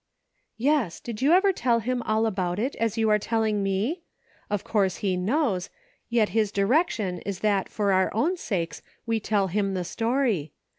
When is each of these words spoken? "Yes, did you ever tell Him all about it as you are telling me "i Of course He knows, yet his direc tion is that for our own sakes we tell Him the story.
"Yes, 0.71 0.99
did 0.99 1.21
you 1.21 1.31
ever 1.33 1.53
tell 1.53 1.77
Him 1.77 2.01
all 2.01 2.25
about 2.25 2.57
it 2.57 2.75
as 2.77 2.97
you 2.97 3.07
are 3.11 3.19
telling 3.19 3.61
me 3.61 4.01
"i 4.49 4.53
Of 4.55 4.63
course 4.63 4.97
He 5.05 5.15
knows, 5.15 5.69
yet 6.09 6.29
his 6.29 6.51
direc 6.51 6.89
tion 6.89 7.19
is 7.19 7.41
that 7.41 7.69
for 7.69 7.93
our 7.93 8.11
own 8.11 8.35
sakes 8.35 8.81
we 9.05 9.19
tell 9.19 9.45
Him 9.45 9.75
the 9.75 9.83
story. 9.83 10.53